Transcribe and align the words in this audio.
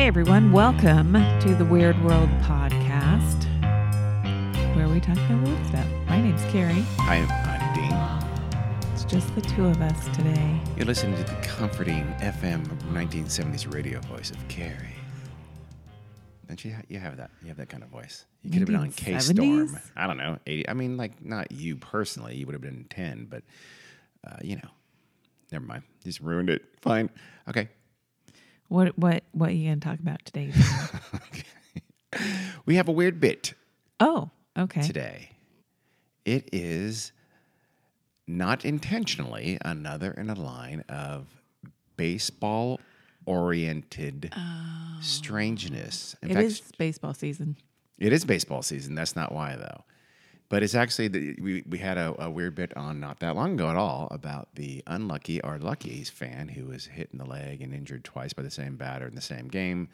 Hey 0.00 0.06
everyone, 0.06 0.50
welcome 0.50 1.12
to 1.12 1.54
the 1.54 1.64
Weird 1.66 2.02
World 2.02 2.30
podcast, 2.40 3.44
where 4.74 4.88
we 4.88 4.98
talk 4.98 5.18
about 5.18 5.42
weird 5.42 5.66
stuff. 5.66 5.86
My 6.08 6.18
name's 6.22 6.42
Carrie. 6.44 6.86
Hi, 7.00 7.16
I'm 7.16 7.74
Dean. 7.74 8.92
It's 8.94 9.04
just 9.04 9.34
the 9.34 9.42
two 9.42 9.66
of 9.66 9.78
us 9.82 10.06
today. 10.16 10.58
You're 10.74 10.86
listening 10.86 11.22
to 11.22 11.24
the 11.24 11.38
comforting 11.42 12.06
FM 12.20 12.66
1970s 12.94 13.70
radio 13.74 14.00
voice 14.00 14.30
of 14.30 14.38
Carrie. 14.48 14.96
Don't 16.48 16.64
you? 16.64 16.72
Ha- 16.72 16.82
you 16.88 16.98
have 16.98 17.18
that. 17.18 17.30
You 17.42 17.48
have 17.48 17.58
that 17.58 17.68
kind 17.68 17.82
of 17.82 17.90
voice. 17.90 18.24
You 18.40 18.52
could 18.52 18.60
have 18.60 18.68
been 18.68 18.76
on 18.76 18.92
K 18.92 19.18
Storm. 19.18 19.78
I 19.96 20.06
don't 20.06 20.16
know. 20.16 20.38
80. 20.46 20.66
I 20.66 20.72
mean, 20.72 20.96
like 20.96 21.22
not 21.22 21.52
you 21.52 21.76
personally. 21.76 22.36
You 22.36 22.46
would 22.46 22.54
have 22.54 22.62
been 22.62 22.86
10, 22.88 23.26
but 23.28 23.42
uh, 24.26 24.38
you 24.40 24.56
know. 24.56 24.70
Never 25.52 25.66
mind. 25.66 25.82
Just 26.04 26.20
ruined 26.20 26.48
it. 26.48 26.64
Fine. 26.80 27.10
Okay. 27.46 27.68
What 28.70 28.96
what 28.96 29.24
what 29.32 29.48
are 29.48 29.52
you 29.52 29.68
gonna 29.68 29.80
talk 29.80 29.98
about 29.98 30.24
today? 30.24 30.52
We 32.66 32.76
have 32.76 32.88
a 32.88 32.92
weird 32.92 33.20
bit 33.20 33.54
oh, 33.98 34.30
okay. 34.56 34.82
today. 34.82 35.30
It 36.24 36.48
is 36.52 37.12
not 38.28 38.64
intentionally 38.64 39.58
another 39.64 40.12
in 40.12 40.30
a 40.30 40.34
line 40.34 40.84
of 40.88 41.26
baseball 41.96 42.80
oriented 43.26 44.32
strangeness. 45.00 46.14
In 46.22 46.30
It 46.30 46.34
fact, 46.34 46.46
is 46.46 46.62
baseball 46.78 47.14
season. 47.14 47.56
it 47.98 48.12
is 48.12 48.24
baseball 48.24 48.62
season. 48.62 48.94
That's 48.94 49.16
not 49.16 49.32
why, 49.32 49.56
though. 49.56 49.84
But 50.50 50.64
it's 50.64 50.74
actually, 50.74 51.08
the, 51.08 51.36
we, 51.40 51.62
we 51.68 51.78
had 51.78 51.96
a, 51.96 52.24
a 52.24 52.28
weird 52.28 52.56
bit 52.56 52.76
on 52.76 52.98
not 52.98 53.20
that 53.20 53.36
long 53.36 53.54
ago 53.54 53.70
at 53.70 53.76
all 53.76 54.08
about 54.10 54.48
the 54.56 54.82
unlucky 54.88 55.40
or 55.42 55.58
lucky 55.58 56.02
fan 56.02 56.48
who 56.48 56.66
was 56.66 56.86
hit 56.86 57.08
in 57.12 57.18
the 57.18 57.24
leg 57.24 57.62
and 57.62 57.72
injured 57.72 58.02
twice 58.02 58.32
by 58.32 58.42
the 58.42 58.50
same 58.50 58.74
batter 58.76 59.06
in 59.06 59.14
the 59.14 59.20
same 59.20 59.46
game. 59.46 59.88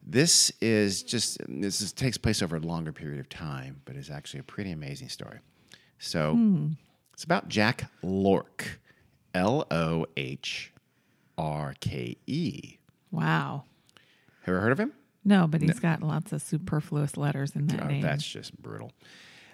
This 0.00 0.52
is 0.60 1.02
just, 1.02 1.38
this 1.48 1.80
is, 1.80 1.92
takes 1.92 2.16
place 2.16 2.42
over 2.42 2.56
a 2.56 2.60
longer 2.60 2.92
period 2.92 3.18
of 3.18 3.28
time, 3.28 3.80
but 3.84 3.96
it's 3.96 4.08
actually 4.08 4.40
a 4.40 4.44
pretty 4.44 4.70
amazing 4.70 5.08
story. 5.08 5.40
So 5.98 6.34
hmm. 6.34 6.68
it's 7.12 7.24
about 7.24 7.48
Jack 7.48 7.90
Lohrke, 8.04 8.76
L 9.34 9.66
O 9.72 10.06
H 10.16 10.72
R 11.36 11.74
K 11.80 12.16
E. 12.28 12.78
Wow. 13.10 13.64
Have 14.42 14.48
you 14.48 14.54
ever 14.54 14.60
heard 14.60 14.72
of 14.72 14.78
him? 14.78 14.92
No, 15.24 15.48
but 15.48 15.60
he's 15.60 15.80
got 15.80 16.02
lots 16.02 16.32
of 16.32 16.40
superfluous 16.40 17.16
letters 17.16 17.56
in 17.56 17.66
that 17.68 17.82
Oh, 17.82 17.86
name. 17.86 18.02
that's 18.02 18.26
just 18.26 18.60
brutal. 18.60 18.92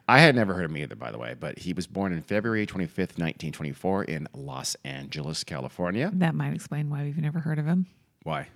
I 0.09 0.21
had 0.21 0.35
never 0.35 0.55
heard 0.55 0.65
of 0.65 0.71
him 0.71 0.79
either, 0.79 0.97
by 0.97 1.11
the 1.11 1.19
way, 1.19 1.35
but 1.39 1.59
he 1.59 1.75
was 1.75 1.87
born 1.87 2.15
in 2.15 2.23
February 2.23 2.67
25th, 2.67 3.19
1924, 3.19 4.05
in 4.05 4.27
Los 4.33 4.75
Angeles, 4.83 5.45
California. 5.45 6.11
that 6.15 6.35
might 6.35 6.55
explain 6.55 6.89
why 6.89 7.03
we've 7.03 7.19
never 7.19 7.41
heard 7.41 7.59
of 7.59 7.67
him. 7.67 7.87
Why? 8.23 8.49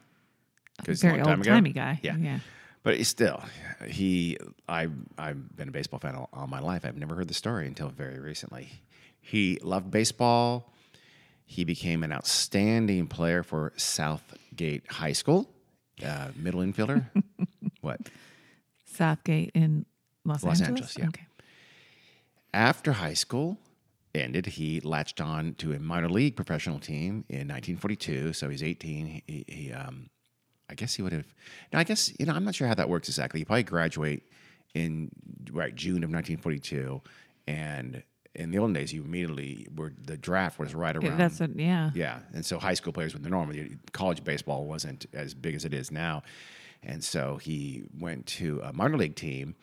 Because 0.78 1.02
Very 1.02 1.20
old 1.20 1.44
timey 1.44 1.72
guy. 1.72 2.00
Yeah. 2.02 2.16
Yeah. 2.16 2.38
But 2.82 3.04
still, 3.06 3.44
he, 3.86 4.38
I, 4.66 4.88
I've 5.18 5.54
been 5.54 5.68
a 5.68 5.72
baseball 5.72 6.00
fan 6.00 6.14
all, 6.14 6.30
all 6.32 6.46
my 6.46 6.58
life. 6.58 6.84
I've 6.84 6.96
never 6.96 7.14
heard 7.14 7.28
the 7.28 7.34
story 7.34 7.66
until 7.66 7.88
very 7.90 8.18
recently. 8.18 8.68
He 9.20 9.58
loved 9.62 9.90
baseball. 9.90 10.72
He 11.44 11.64
became 11.64 12.02
an 12.02 12.12
outstanding 12.12 13.06
player 13.08 13.42
for 13.42 13.72
Southgate 13.76 14.90
High 14.90 15.12
School, 15.12 15.48
uh, 16.04 16.28
middle 16.34 16.60
infielder. 16.62 17.08
what? 17.82 18.00
Southgate 18.86 19.50
in 19.54 19.84
Los, 20.24 20.42
Los 20.42 20.60
Angeles. 20.60 20.96
Angeles, 20.96 20.98
yeah. 20.98 21.08
Okay. 21.08 21.26
After 22.54 22.92
high 22.92 23.14
school 23.14 23.58
ended, 24.14 24.46
he 24.46 24.80
latched 24.80 25.20
on 25.20 25.54
to 25.54 25.72
a 25.72 25.78
minor 25.78 26.08
league 26.08 26.36
professional 26.36 26.78
team 26.78 27.24
in 27.28 27.48
1942. 27.48 28.32
So 28.32 28.48
he's 28.48 28.62
18. 28.62 29.22
He, 29.26 29.44
he 29.48 29.72
um, 29.72 30.10
I 30.72 30.74
guess 30.74 30.94
he 30.94 31.02
would 31.02 31.12
have. 31.12 31.26
Now, 31.72 31.80
I 31.80 31.84
guess 31.84 32.12
you 32.18 32.26
know, 32.26 32.32
I'm 32.32 32.44
not 32.44 32.54
sure 32.54 32.66
how 32.66 32.74
that 32.74 32.88
works 32.88 33.08
exactly. 33.08 33.40
You 33.40 33.46
probably 33.46 33.62
graduate 33.62 34.22
in 34.74 35.10
right 35.52 35.74
June 35.74 36.02
of 36.02 36.10
1942, 36.10 37.02
and 37.46 38.02
in 38.34 38.50
the 38.50 38.58
olden 38.58 38.72
days, 38.72 38.92
you 38.92 39.02
immediately 39.02 39.66
were 39.76 39.92
the 40.02 40.16
draft 40.16 40.58
was 40.58 40.74
right 40.74 40.96
around. 40.96 41.18
That's 41.18 41.40
what. 41.40 41.58
Yeah. 41.58 41.90
Yeah, 41.94 42.20
and 42.32 42.44
so 42.44 42.58
high 42.58 42.74
school 42.74 42.92
players 42.92 43.12
were 43.12 43.20
the 43.20 43.28
norm. 43.28 43.52
College 43.92 44.24
baseball 44.24 44.64
wasn't 44.64 45.06
as 45.12 45.34
big 45.34 45.54
as 45.54 45.66
it 45.66 45.74
is 45.74 45.90
now, 45.90 46.22
and 46.82 47.04
so 47.04 47.36
he 47.36 47.84
went 47.98 48.26
to 48.26 48.60
a 48.64 48.72
minor 48.72 48.96
league 48.96 49.16
team, 49.16 49.54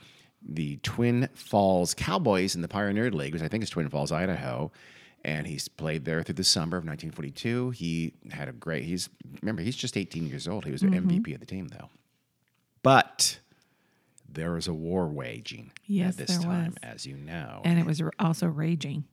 the 0.42 0.78
Twin 0.78 1.30
Falls 1.34 1.94
Cowboys 1.94 2.56
in 2.56 2.62
the 2.62 2.68
Pioneer 2.68 3.12
League, 3.12 3.34
which 3.34 3.44
I 3.44 3.48
think 3.48 3.64
is 3.64 3.70
Twin 3.70 3.90
Falls, 3.90 4.12
Idaho, 4.12 4.72
and 5.24 5.46
he's 5.46 5.68
played 5.68 6.06
there 6.06 6.24
through 6.24 6.36
the 6.36 6.44
summer 6.44 6.78
of 6.78 6.86
1942. 6.86 7.72
He 7.72 8.14
had 8.32 8.48
a 8.48 8.54
great. 8.54 8.84
He's 8.84 9.10
remember 9.42 9.62
he's 9.62 9.76
just 9.76 9.98
18 9.98 10.28
years 10.28 10.48
old. 10.48 10.66
He 10.66 10.72
was 10.72 10.82
the 10.82 10.88
MVP 10.88 11.22
mm-hmm. 11.22 11.34
of 11.34 11.40
the 11.40 11.46
team 11.46 11.68
though, 11.68 11.90
but 12.84 13.40
there 14.32 14.52
was 14.52 14.68
a 14.68 14.74
war 14.74 15.08
waging 15.08 15.72
Yes, 15.88 16.20
at 16.20 16.28
this 16.28 16.38
time, 16.38 16.76
was. 16.82 16.96
as 16.96 17.06
you 17.06 17.18
know. 17.18 17.62
And 17.66 17.80
it 17.80 17.86
was 17.86 18.02
also 18.20 18.48
raging. 18.48 19.06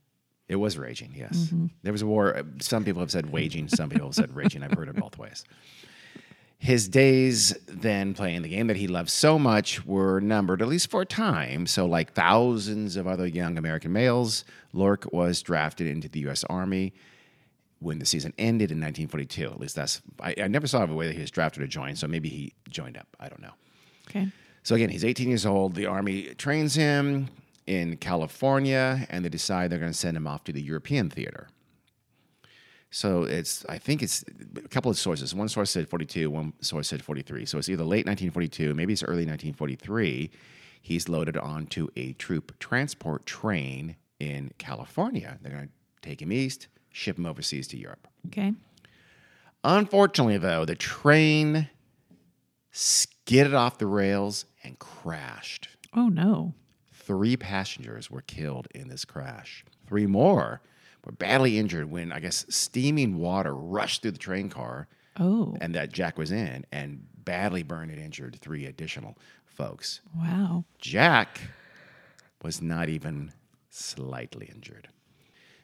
It 0.49 0.57
was 0.57 0.79
raging, 0.79 1.13
yes. 1.17 1.37
Mm-hmm. 1.37 1.67
There 1.83 1.93
was 1.93 2.03
a 2.03 2.07
war. 2.07 2.41
Some 2.61 2.85
people 2.85 3.01
have 3.01 3.11
said 3.11 3.33
waging, 3.33 3.69
some 3.69 3.91
people 3.91 4.09
have 4.09 4.15
said 4.15 4.35
raging. 4.37 4.63
I've 4.63 4.75
heard 4.75 4.89
it 4.89 4.97
both 4.97 5.19
ways. 5.19 5.45
His 6.59 6.89
days 6.89 7.55
then 7.69 8.15
playing 8.15 8.43
the 8.43 8.49
game 8.49 8.67
that 8.69 8.77
he 8.77 8.89
loved 8.89 9.11
so 9.11 9.39
much 9.39 9.85
were 9.85 10.21
numbered, 10.21 10.63
at 10.63 10.69
least 10.69 10.91
for 10.91 11.03
a 11.03 11.07
time. 11.07 11.67
So, 11.67 11.85
like 11.87 12.15
thousands 12.15 12.97
of 12.97 13.07
other 13.07 13.27
young 13.27 13.59
American 13.59 13.93
males, 13.93 14.45
Lohrke 14.75 15.13
was 15.13 15.43
drafted 15.43 15.87
into 15.87 16.09
the 16.09 16.21
U.S. 16.21 16.45
Army 16.45 16.95
when 17.81 17.99
the 17.99 18.07
season 18.07 18.33
ended 18.39 18.71
in 18.71 18.79
1942. 18.79 19.45
At 19.45 19.61
least 19.61 19.77
that's, 19.77 20.01
I, 20.21 20.35
I 20.43 20.49
never 20.49 20.67
saw 20.67 20.83
a 20.83 20.87
way 20.87 21.07
that 21.07 21.15
he 21.15 21.21
was 21.21 21.31
drafted 21.31 21.63
or 21.63 21.67
joined. 21.67 21.99
So 21.99 22.07
maybe 22.07 22.29
he 22.29 22.55
joined 22.71 22.97
up. 22.97 23.07
I 23.21 23.29
don't 23.29 23.43
know. 23.43 23.53
Okay. 24.09 24.29
So 24.63 24.75
again, 24.75 24.89
he's 24.89 25.05
18 25.05 25.29
years 25.29 25.47
old. 25.47 25.75
The 25.75 25.87
army 25.87 26.35
trains 26.35 26.75
him 26.75 27.29
in 27.67 27.97
California, 27.99 29.07
and 29.11 29.25
they 29.25 29.29
decide 29.29 29.71
they're 29.71 29.79
going 29.79 29.93
to 29.93 29.99
send 29.99 30.17
him 30.17 30.27
off 30.27 30.45
to 30.45 30.53
the 30.53 30.63
European 30.63 31.11
theater. 31.11 31.49
So 32.91 33.25
it's, 33.25 33.65
I 33.69 33.79
think 33.79 34.03
it's 34.03 34.25
a 34.57 34.69
couple 34.69 34.91
of 34.91 34.99
sources. 34.99 35.35
One 35.35 35.49
source 35.49 35.71
said 35.71 35.89
42, 35.89 36.31
one 36.31 36.53
source 36.61 36.89
said 36.89 37.03
43. 37.03 37.45
So 37.45 37.59
it's 37.59 37.69
either 37.69 37.85
late 37.85 38.07
1942, 38.07 38.75
maybe 38.75 38.93
it's 38.93 39.03
early 39.03 39.27
1943. 39.27 40.31
He's 40.81 41.09
loaded 41.09 41.37
onto 41.37 41.89
a 41.97 42.13
troop 42.13 42.59
transport 42.61 43.27
train 43.27 43.97
in 44.21 44.53
California. 44.59 45.39
They're 45.43 45.53
going 45.53 45.67
to 45.67 46.09
take 46.09 46.23
him 46.23 46.33
east, 46.33 46.69
ship 46.93 47.19
him 47.19 47.27
overseas 47.27 47.67
to 47.69 47.77
Europe. 47.77 48.07
Okay. 48.29 48.55
Unfortunately, 49.65 50.39
though, 50.39 50.65
the 50.65 50.77
train 50.77 51.69
skidded 52.71 53.55
off 53.55 53.79
the 53.79 53.87
rails 53.87 54.45
and 54.63 54.79
crashed. 54.79 55.69
Oh 55.95 56.09
no. 56.09 56.55
Three 56.93 57.37
passengers 57.37 58.11
were 58.11 58.23
killed 58.23 58.69
in 58.75 58.89
this 58.89 59.05
crash. 59.05 59.65
Three 59.87 60.07
more 60.07 60.61
were 61.07 61.13
badly 61.13 61.59
injured 61.59 61.91
when, 61.91 62.13
I 62.13 62.21
guess, 62.21 62.45
steaming 62.51 63.17
water 63.17 63.55
rushed 63.55 64.03
through 64.03 64.11
the 64.13 64.19
train 64.19 64.51
car 64.51 64.89
Oh. 65.19 65.57
and 65.63 65.75
that 65.75 65.93
Jack 65.93 66.19
was 66.19 66.31
in 66.31 66.67
and 66.71 67.07
badly 67.25 67.63
burned 67.63 67.91
and 67.91 67.99
injured 68.01 68.37
three 68.41 68.67
additional 68.67 69.17
folks. 69.47 70.03
Wow. 70.15 70.67
Jack 70.79 71.41
was 72.43 72.61
not 72.61 72.91
even 72.91 73.33
slightly 73.71 74.51
injured. 74.55 74.89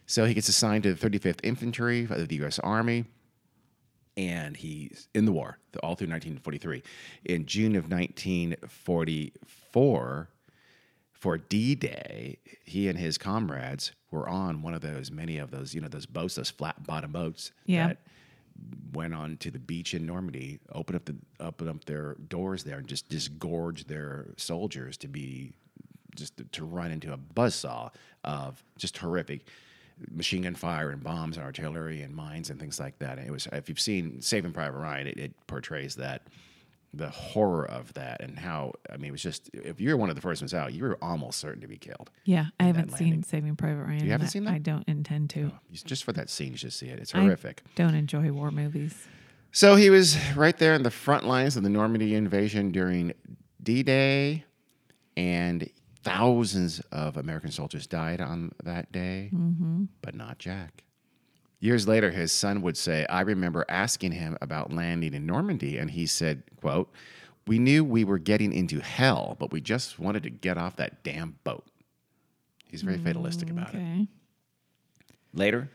So 0.06 0.24
he 0.24 0.32
gets 0.34 0.48
assigned 0.48 0.84
to 0.84 0.94
the 0.94 1.10
35th 1.10 1.40
Infantry 1.42 2.06
of 2.08 2.28
the 2.28 2.36
U.S. 2.36 2.58
Army, 2.60 3.04
and 4.16 4.56
he's 4.56 5.08
in 5.14 5.24
the 5.26 5.32
war 5.32 5.58
all 5.82 5.94
through 5.96 6.08
1943. 6.08 6.82
In 7.26 7.44
June 7.46 7.76
of 7.76 7.90
1944, 7.90 10.28
for 11.12 11.38
D-Day, 11.38 12.38
he 12.64 12.88
and 12.88 12.98
his 12.98 13.16
comrades 13.18 13.92
were 14.12 14.28
on 14.28 14.62
one 14.62 14.74
of 14.74 14.80
those, 14.82 15.10
many 15.10 15.38
of 15.38 15.50
those, 15.50 15.74
you 15.74 15.80
know, 15.80 15.88
those 15.88 16.06
boats, 16.06 16.36
those 16.36 16.50
flat 16.50 16.86
bottom 16.86 17.10
boats 17.10 17.50
Yeah. 17.66 17.88
that 17.88 17.98
went 18.92 19.14
on 19.14 19.38
to 19.38 19.50
the 19.50 19.58
beach 19.58 19.94
in 19.94 20.06
Normandy, 20.06 20.60
opened 20.72 20.96
up 20.96 21.04
the 21.06 21.16
opened 21.40 21.70
up 21.70 21.84
their 21.86 22.14
doors 22.28 22.62
there, 22.62 22.78
and 22.78 22.86
just 22.86 23.08
disgorged 23.08 23.88
their 23.88 24.26
soldiers 24.36 24.96
to 24.98 25.08
be 25.08 25.52
just 26.14 26.36
to, 26.36 26.44
to 26.44 26.64
run 26.64 26.92
into 26.92 27.12
a 27.12 27.16
buzzsaw 27.18 27.90
of 28.22 28.62
just 28.76 28.98
horrific 28.98 29.46
machine 30.10 30.42
gun 30.42 30.54
fire 30.54 30.90
and 30.90 31.02
bombs 31.02 31.36
and 31.36 31.44
artillery 31.46 32.02
and 32.02 32.14
mines 32.14 32.50
and 32.50 32.60
things 32.60 32.78
like 32.78 32.98
that. 32.98 33.18
And 33.18 33.26
it 33.26 33.30
was 33.30 33.48
if 33.52 33.68
you've 33.68 33.80
seen 33.80 34.20
Saving 34.20 34.52
Private 34.52 34.78
Ryan, 34.78 35.06
it, 35.06 35.16
it 35.18 35.46
portrays 35.46 35.94
that 35.96 36.26
the 36.94 37.08
horror 37.08 37.64
of 37.64 37.94
that 37.94 38.20
and 38.20 38.38
how 38.38 38.72
I 38.90 38.96
mean 38.98 39.08
it 39.08 39.12
was 39.12 39.22
just 39.22 39.48
if 39.54 39.80
you're 39.80 39.96
one 39.96 40.10
of 40.10 40.14
the 40.16 40.20
first 40.22 40.42
ones 40.42 40.52
out, 40.52 40.74
you 40.74 40.84
were 40.84 40.98
almost 41.00 41.38
certain 41.38 41.60
to 41.62 41.66
be 41.68 41.78
killed. 41.78 42.10
Yeah, 42.24 42.46
I 42.60 42.64
haven't 42.64 42.90
seen 42.90 43.08
landing. 43.08 43.22
Saving 43.24 43.56
Private 43.56 43.84
Ryan. 43.84 44.04
You 44.04 44.10
haven't 44.12 44.28
seen 44.28 44.44
that? 44.44 44.54
I 44.54 44.58
don't 44.58 44.86
intend 44.86 45.30
to. 45.30 45.52
Oh, 45.54 45.58
you- 45.70 45.78
Just 45.84 46.04
for 46.04 46.12
that 46.12 46.28
scene, 46.28 46.52
you 46.52 46.58
should 46.58 46.72
see 46.72 46.88
it. 46.88 46.98
It's 46.98 47.14
I 47.14 47.20
horrific. 47.20 47.62
don't 47.74 47.94
enjoy 47.94 48.30
war 48.30 48.50
movies. 48.50 49.06
So 49.52 49.76
he 49.76 49.90
was 49.90 50.16
right 50.36 50.56
there 50.56 50.74
in 50.74 50.82
the 50.82 50.90
front 50.90 51.24
lines 51.24 51.56
of 51.56 51.62
the 51.62 51.68
Normandy 51.70 52.14
invasion 52.14 52.72
during 52.72 53.12
D 53.62 53.82
Day, 53.82 54.44
and 55.16 55.68
thousands 56.02 56.80
of 56.90 57.16
American 57.16 57.50
soldiers 57.50 57.86
died 57.86 58.20
on 58.20 58.52
that 58.64 58.90
day, 58.92 59.30
mm-hmm. 59.32 59.84
but 60.02 60.14
not 60.14 60.38
Jack. 60.38 60.84
Years 61.62 61.86
later, 61.86 62.10
his 62.10 62.32
son 62.32 62.60
would 62.62 62.76
say, 62.76 63.06
I 63.06 63.20
remember 63.20 63.64
asking 63.68 64.10
him 64.10 64.36
about 64.40 64.72
landing 64.72 65.14
in 65.14 65.24
Normandy, 65.26 65.78
and 65.78 65.92
he 65.92 66.06
said, 66.06 66.42
quote, 66.56 66.92
We 67.46 67.60
knew 67.60 67.84
we 67.84 68.02
were 68.02 68.18
getting 68.18 68.52
into 68.52 68.80
hell, 68.80 69.36
but 69.38 69.52
we 69.52 69.60
just 69.60 70.00
wanted 70.00 70.24
to 70.24 70.30
get 70.30 70.58
off 70.58 70.74
that 70.76 71.04
damn 71.04 71.36
boat. 71.44 71.64
He's 72.66 72.82
very 72.82 72.98
fatalistic 72.98 73.46
mm, 73.46 73.52
about 73.52 73.74
it. 73.76 74.08
Later, 75.32 75.70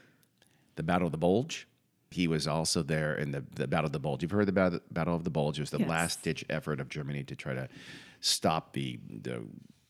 the 0.75 0.83
Battle 0.83 1.05
of 1.05 1.13
the 1.13 1.17
Bulge. 1.17 1.69
He 2.11 2.27
was 2.27 2.49
also 2.49 2.83
there 2.83 3.15
in 3.15 3.31
the, 3.31 3.45
the 3.55 3.67
Battle 3.67 3.85
of 3.85 3.93
the 3.93 3.99
Bulge. 3.99 4.23
You've 4.23 4.31
heard 4.31 4.45
the 4.45 4.51
Battle, 4.51 4.81
Battle 4.91 5.15
of 5.15 5.23
the 5.23 5.29
Bulge. 5.29 5.57
It 5.57 5.61
was 5.61 5.69
the 5.71 5.79
Yes. 5.79 5.89
last 5.89 6.21
ditch 6.21 6.43
effort 6.49 6.81
of 6.81 6.89
Germany 6.89 7.23
to 7.23 7.35
try 7.35 7.53
to 7.53 7.69
stop 8.19 8.73
the, 8.73 8.99
the 9.21 9.41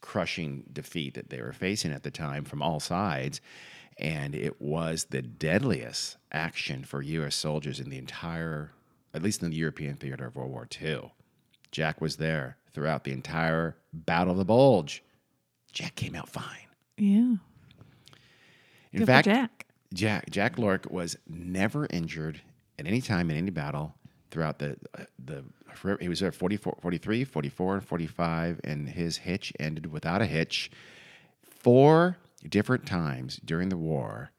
crushing 0.08 0.64
defeat 0.72 1.16
that 1.16 1.30
they 1.30 1.42
were 1.42 1.52
facing 1.52 1.92
at 1.92 2.04
the 2.04 2.10
time 2.10 2.46
from 2.46 2.62
all 2.62 2.80
sides. 2.80 3.42
And 4.00 4.34
it 4.34 4.62
was 4.62 5.08
the 5.10 5.22
deadliest 5.22 6.16
action 6.32 6.86
for 6.86 7.02
U.S. 7.02 7.36
soldiers 7.36 7.82
in 7.82 7.90
the 7.90 7.98
entire, 7.98 8.72
at 9.14 9.22
least 9.22 9.44
in 9.44 9.50
the 9.50 9.58
European 9.58 9.98
theater 9.98 10.28
of 10.28 10.38
World 10.38 10.52
War 10.52 10.66
II. 10.82 11.12
Jack 11.74 12.00
was 12.00 12.16
there 12.16 12.56
throughout 12.74 13.04
the 13.04 13.12
entire 13.12 13.76
Battle 13.92 14.32
of 14.32 14.38
the 14.38 14.46
Bulge. 14.46 15.04
Jack 15.74 15.96
came 15.96 16.16
out 16.16 16.30
fine. 16.30 16.68
Yeah. 16.98 17.36
In 18.94 19.00
Good 19.00 19.08
fact, 19.08 19.26
Jack. 19.26 19.66
Jack 19.94 20.30
Jack 20.30 20.56
Lohrke 20.56 20.90
was 20.90 21.18
never 21.28 21.86
injured 21.90 22.40
at 22.80 22.88
any 22.88 23.02
time 23.02 23.30
in 23.30 23.36
any 23.36 23.52
battle 23.52 23.96
throughout 24.32 24.60
the 24.60 24.78
uh, 24.98 25.04
the 25.24 25.44
he 26.00 26.10
was 26.10 26.22
there 26.22 26.32
44, 26.32 26.78
43, 26.82 27.24
44, 27.24 27.74
and 27.76 27.86
45 27.86 28.62
and 28.64 28.90
his 28.90 29.18
hitch 29.18 29.54
ended 29.60 29.92
without 29.92 30.22
a 30.22 30.26
hitch. 30.26 30.72
Four 31.44 32.18
different 32.48 32.86
times 32.88 33.40
during 33.46 33.70
the 33.70 33.78
war, 33.78 34.32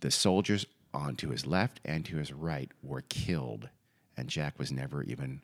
the 0.00 0.10
soldiers 0.10 0.64
on 0.94 1.14
to 1.16 1.28
his 1.28 1.46
left 1.46 1.80
and 1.84 2.04
to 2.06 2.16
his 2.16 2.32
right 2.32 2.70
were 2.82 3.02
killed 3.02 3.68
and 4.16 4.28
Jack 4.28 4.58
was 4.58 4.72
never 4.72 5.02
even 5.02 5.42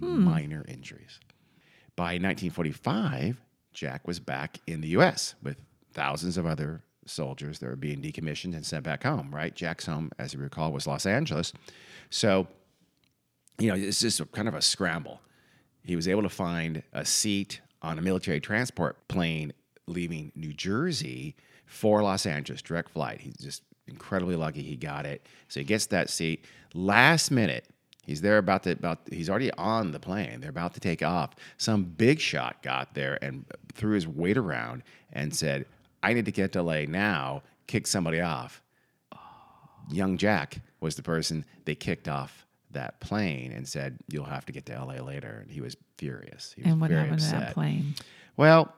minor 0.00 0.64
injuries. 0.66 1.20
By 1.96 2.14
1945, 2.14 3.40
Jack 3.72 4.06
was 4.06 4.18
back 4.20 4.58
in 4.66 4.80
the 4.80 4.88
U.S. 4.88 5.34
with 5.42 5.58
thousands 5.92 6.36
of 6.36 6.46
other 6.46 6.82
soldiers 7.06 7.58
that 7.58 7.66
were 7.66 7.76
being 7.76 8.00
decommissioned 8.00 8.54
and 8.54 8.64
sent 8.64 8.84
back 8.84 9.02
home, 9.02 9.34
right? 9.34 9.54
Jack's 9.54 9.86
home, 9.86 10.10
as 10.18 10.34
you 10.34 10.40
recall, 10.40 10.72
was 10.72 10.86
Los 10.86 11.06
Angeles. 11.06 11.52
So, 12.10 12.48
you 13.58 13.68
know, 13.68 13.74
it's 13.74 14.00
just 14.00 14.20
kind 14.32 14.48
of 14.48 14.54
a 14.54 14.62
scramble. 14.62 15.20
He 15.82 15.96
was 15.96 16.08
able 16.08 16.22
to 16.22 16.28
find 16.28 16.82
a 16.92 17.04
seat 17.04 17.60
on 17.82 17.98
a 17.98 18.02
military 18.02 18.40
transport 18.40 19.06
plane 19.08 19.52
leaving 19.86 20.32
New 20.34 20.52
Jersey 20.52 21.36
for 21.66 22.02
Los 22.02 22.26
Angeles, 22.26 22.62
direct 22.62 22.90
flight. 22.90 23.20
He's 23.20 23.36
just 23.36 23.62
incredibly 23.86 24.36
lucky 24.36 24.62
he 24.62 24.76
got 24.76 25.04
it. 25.04 25.26
So 25.48 25.60
he 25.60 25.64
gets 25.64 25.86
that 25.86 26.08
seat. 26.08 26.46
Last 26.72 27.30
minute, 27.30 27.66
he's 28.04 28.22
there 28.22 28.38
about 28.38 28.62
to 28.62 28.72
about 28.72 29.00
he's 29.10 29.28
already 29.28 29.52
on 29.52 29.92
the 29.92 30.00
plane. 30.00 30.40
They're 30.40 30.50
about 30.50 30.74
to 30.74 30.80
take 30.80 31.02
off. 31.02 31.34
Some 31.58 31.84
big 31.84 32.18
shot 32.18 32.62
got 32.62 32.94
there 32.94 33.18
and 33.22 33.44
threw 33.74 33.94
his 33.94 34.08
weight 34.08 34.38
around 34.38 34.82
and 35.12 35.34
said, 35.34 35.66
I 36.02 36.14
need 36.14 36.24
to 36.24 36.32
get 36.32 36.52
to 36.52 36.62
LA 36.62 36.82
now, 36.86 37.42
kick 37.66 37.86
somebody 37.86 38.20
off 38.20 38.62
young 39.90 40.16
Jack 40.16 40.60
was 40.80 40.96
the 40.96 41.02
person 41.02 41.44
they 41.64 41.74
kicked 41.74 42.08
off 42.08 42.43
that 42.74 43.00
plane 43.00 43.52
and 43.52 43.66
said, 43.66 43.98
"You'll 44.08 44.24
have 44.24 44.46
to 44.46 44.52
get 44.52 44.66
to 44.66 44.72
LA 44.72 45.00
later." 45.02 45.40
And 45.42 45.50
he 45.50 45.60
was 45.60 45.76
furious. 45.98 46.52
He 46.56 46.62
was 46.62 46.72
And 46.72 46.80
what 46.80 46.90
happened 46.90 47.20
to 47.20 47.30
that 47.30 47.54
plane? 47.54 47.94
Well, 48.36 48.74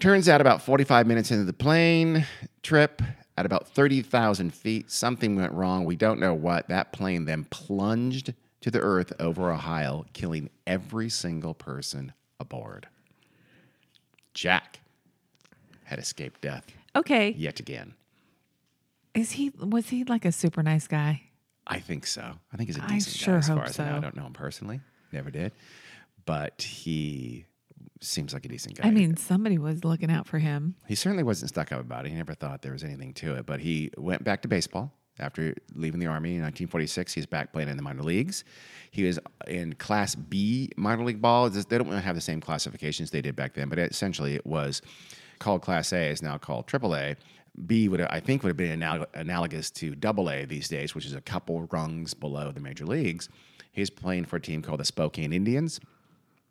turns 0.00 0.28
out 0.28 0.40
about 0.40 0.62
45 0.62 1.06
minutes 1.06 1.30
into 1.30 1.44
the 1.44 1.52
plane 1.52 2.26
trip, 2.62 3.02
at 3.36 3.46
about 3.46 3.66
30,000 3.68 4.54
feet, 4.54 4.90
something 4.90 5.34
went 5.36 5.52
wrong. 5.52 5.84
We 5.84 5.96
don't 5.96 6.20
know 6.20 6.34
what. 6.34 6.68
That 6.68 6.92
plane 6.92 7.24
then 7.24 7.44
plunged 7.44 8.32
to 8.60 8.70
the 8.70 8.80
earth 8.80 9.12
over 9.18 9.52
Ohio, 9.52 10.06
killing 10.12 10.50
every 10.66 11.08
single 11.08 11.52
person 11.52 12.12
aboard. 12.38 12.86
Jack 14.34 14.80
had 15.84 15.98
escaped 15.98 16.40
death 16.40 16.66
Okay. 16.96 17.30
yet 17.32 17.60
again. 17.60 17.94
Is 19.14 19.32
he 19.32 19.50
was 19.50 19.90
he 19.90 20.04
like 20.04 20.24
a 20.24 20.32
super 20.32 20.62
nice 20.62 20.86
guy? 20.86 21.22
I 21.66 21.78
think 21.80 22.06
so. 22.06 22.22
I 22.52 22.56
think 22.56 22.68
he's 22.68 22.78
a 22.78 22.84
I 22.84 22.88
decent 22.88 23.16
sure 23.16 23.34
guy 23.34 23.38
as 23.38 23.48
hope 23.48 23.58
far 23.58 23.66
as 23.66 23.80
I 23.80 23.84
know. 23.84 23.92
I 23.92 23.94
so. 23.96 24.00
don't 24.02 24.16
know 24.16 24.26
him 24.26 24.32
personally. 24.32 24.80
Never 25.12 25.30
did. 25.30 25.52
But 26.26 26.62
he 26.62 27.46
seems 28.00 28.34
like 28.34 28.44
a 28.44 28.48
decent 28.48 28.76
guy. 28.76 28.88
I 28.88 28.90
mean, 28.90 29.16
somebody 29.16 29.58
was 29.58 29.84
looking 29.84 30.10
out 30.10 30.26
for 30.26 30.38
him. 30.38 30.74
he 30.86 30.94
certainly 30.94 31.22
wasn't 31.22 31.50
stuck 31.50 31.72
up 31.72 31.80
about 31.80 32.06
it. 32.06 32.10
He 32.10 32.14
never 32.14 32.34
thought 32.34 32.62
there 32.62 32.72
was 32.72 32.84
anything 32.84 33.14
to 33.14 33.34
it. 33.36 33.46
But 33.46 33.60
he 33.60 33.90
went 33.96 34.24
back 34.24 34.42
to 34.42 34.48
baseball 34.48 34.92
after 35.18 35.54
leaving 35.74 36.00
the 36.00 36.06
Army 36.06 36.30
in 36.36 36.42
1946. 36.42 37.14
He's 37.14 37.26
back 37.26 37.52
playing 37.52 37.68
in 37.68 37.76
the 37.76 37.82
minor 37.82 38.02
leagues. 38.02 38.44
He 38.90 39.04
was 39.04 39.18
in 39.46 39.74
Class 39.74 40.14
B 40.14 40.70
minor 40.76 41.04
league 41.04 41.22
ball. 41.22 41.48
They 41.48 41.78
don't 41.78 41.88
really 41.88 42.02
have 42.02 42.16
the 42.16 42.20
same 42.20 42.40
classifications 42.40 43.10
they 43.10 43.22
did 43.22 43.36
back 43.36 43.54
then, 43.54 43.68
but 43.68 43.78
essentially 43.78 44.34
it 44.34 44.46
was 44.46 44.82
called 45.38 45.62
Class 45.62 45.92
A, 45.92 46.08
is 46.10 46.22
now 46.22 46.38
called 46.38 46.66
Triple 46.66 46.94
A. 46.96 47.16
B 47.66 47.88
would 47.88 48.00
I 48.00 48.20
think 48.20 48.42
would 48.42 48.50
have 48.50 48.56
been 48.56 48.82
anal- 48.82 49.06
analogous 49.14 49.70
to 49.72 49.94
Double 49.94 50.30
A 50.30 50.44
these 50.44 50.68
days, 50.68 50.94
which 50.94 51.06
is 51.06 51.14
a 51.14 51.20
couple 51.20 51.68
rungs 51.70 52.14
below 52.14 52.50
the 52.52 52.60
major 52.60 52.84
leagues. 52.84 53.28
He's 53.72 53.90
playing 53.90 54.24
for 54.26 54.36
a 54.36 54.40
team 54.40 54.62
called 54.62 54.80
the 54.80 54.84
Spokane 54.84 55.32
Indians 55.32 55.80